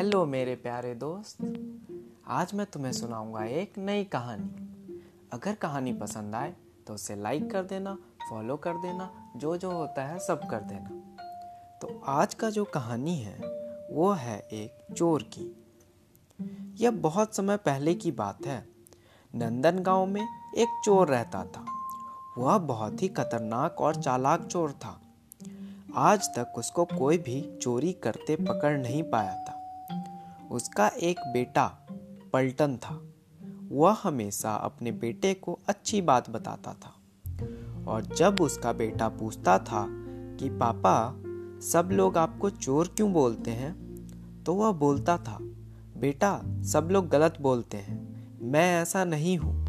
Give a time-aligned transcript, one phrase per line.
[0.00, 1.36] Hello मेरे प्यारे दोस्त।
[2.26, 4.48] आज मैं तुम्हें सुनाऊँगा एक नई कहानी।
[5.32, 6.54] अगर कहानी पसंद आए
[6.86, 7.98] तो उसे लाइक कर देना
[8.30, 10.88] फॉलो कर देना, जो जो होता है सब कर देना।
[11.82, 13.38] तो आज का जो कहानी है,
[13.90, 15.64] वो है एक चोर की।
[16.84, 18.68] यह बहुत समय पहले की बात है।
[19.34, 21.66] नंदन गाँव में एक चोर रहता था।
[22.38, 25.00] वह बहुत ही खतरनाक और चालाक चोर था।
[25.94, 29.49] आज तक उसको कोई भी चोरी करते पकड़ नहीं पाया था।
[30.50, 31.86] उसका एक बेटा
[32.32, 33.02] पलटन था।
[33.72, 36.94] वह हमेशा अपने बेटे को अच्छी बात बताता था।
[37.88, 39.86] और जब उसका बेटा पूछता था
[40.36, 41.22] कि, पापा,
[41.60, 44.00] सब लोग आपको चोर क्यों बोलते हैं?
[44.44, 45.38] तो वह बोलता था,
[45.96, 49.60] बेटा, सब लोग गलत बोलते हैं। मैं ऐसा नहीं हूँ।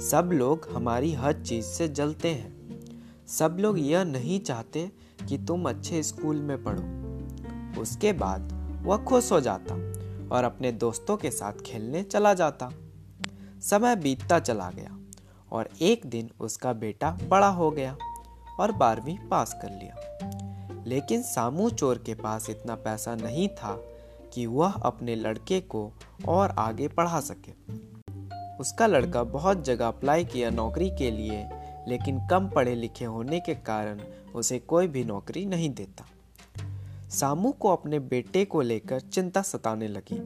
[0.00, 2.80] सब लोग हमारी हर चीज़ से जलते हैं।
[3.26, 4.92] सब लोग यह नहीं चाहते
[5.28, 6.82] कि तुम अच्छे स्कूल में पढ़ो।
[7.80, 8.52] उसके बाद
[8.84, 9.89] वह खुश हो जाता।
[10.32, 12.70] और अपने दोस्तों के साथ खेलने चला जाता।
[13.62, 14.98] समय बीतता चला गया
[15.52, 17.96] और एक दिन उसका बेटा बड़ा हो गया
[18.60, 19.94] और बारहवीं पास कर लिया।
[20.86, 23.80] लेकिन सामू चोर के पास इतना पैसा नहीं था
[24.32, 25.92] कि वह अपने लड़के को
[26.28, 27.52] और आगे पढ़ा सके।
[28.60, 31.50] उसका लड़का बहुत जगह अप्लाई किया नौकरी के लिए,
[31.88, 34.00] लेकिन कम पढ़े लिखे होने के कारण
[34.34, 36.04] उसे कोई भी नौकरी नहीं देता।
[37.10, 40.20] सामू को अपने बेटे को लेकर चिंता सताने लगी।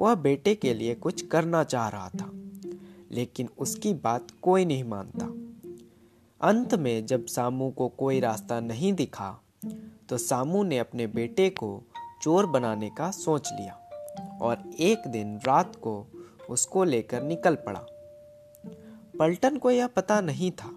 [0.00, 2.30] वह बेटे के लिए कुछ करना चाह रहा था,
[3.10, 5.26] लेकिन उसकी बात कोई नहीं मानता।
[6.40, 9.38] अंत में जब सामू को कोई रास्ता नहीं दिखा
[10.08, 11.82] तो सामू ने अपने बेटे को
[12.22, 13.74] चोर बनाने का सोच लिया
[14.42, 15.94] और एक दिन रात को
[16.50, 17.84] उसको लेकर निकल पड़ा।
[19.18, 20.70] पलटन को यह पता नहीं था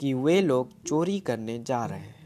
[0.00, 2.21] कि वे लोग चोरी करने जा रहे हैं।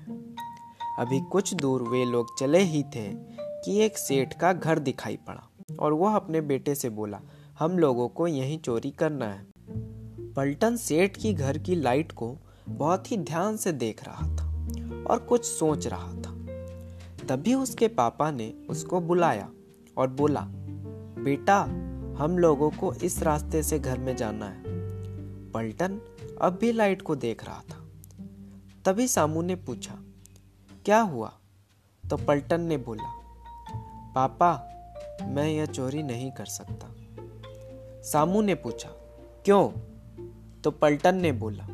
[0.99, 5.49] अभी कुछ दूर वे लोग चले ही थे कि एक सेठ का घर दिखाई पड़ा
[5.79, 7.21] और वह अपने बेटे से बोला,
[7.59, 9.47] हम लोगों को यहीं चोरी करना है।
[10.33, 12.37] पलटन सेठ की घर की लाइट को
[12.69, 14.51] बहुत ही ध्यान से देख रहा था
[15.11, 16.37] और कुछ सोच रहा था।
[17.29, 19.51] तभी उसके पापा ने उसको बुलाया
[19.97, 20.47] और बोला,
[21.19, 21.63] बेटा,
[22.25, 24.63] हम लोगों को इस रास्ते से घर में जाना है।
[25.53, 26.01] पलटन
[26.43, 27.89] अब भी लाइट को देख रहा था।
[28.85, 29.95] तभी सामू ने पूछा
[30.87, 31.33] क्या हुआ?
[32.11, 33.09] तो पलटन ने बोला,
[34.15, 34.51] पापा,
[35.23, 36.87] मैं यह चोरी नहीं कर सकता।
[38.03, 38.89] सामू ने पूछा,
[39.45, 39.69] क्यों?
[40.63, 41.69] तो पलटन ने बोला,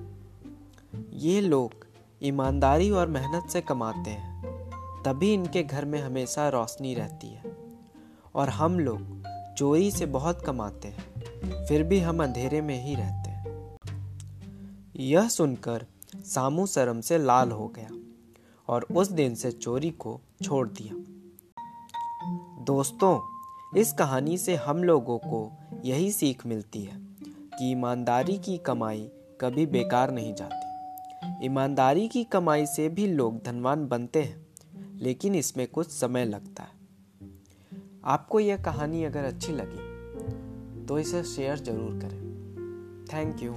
[1.11, 1.87] ये लोग
[2.23, 4.45] ईमानदारी और मेहनत से कमाते हैं,
[5.03, 7.57] तभी इनके घर में हमेशा रोशनी रहती है।
[8.35, 9.23] और हम लोग
[9.57, 11.05] चोरी से बहुत कमाते हैं,
[11.67, 13.77] फिर भी हम अंधेरे में ही रहते हैं।
[14.97, 15.87] यह सुनकर
[16.17, 17.89] सामू शर्म से लाल हो गया।
[18.69, 20.95] और उस दिन से चोरी को छोड़ दिया।
[22.65, 23.21] दोस्तों,
[23.79, 25.51] इस कहानी से हम लोगों को
[25.85, 29.09] यही सीख मिलती है कि ईमानदारी की कमाई
[29.41, 34.47] कभी बेकार नहीं जाती। ईमानदारी की कमाई से भी लोग धनवान बनते हैं,
[34.99, 36.81] लेकिन इसमें कुछ समय लगता है।
[38.05, 42.21] आपको यह कहानी अगर अच्छी लगी तो इसे शेयर ज़रूर करें।
[43.13, 43.53] Thank you.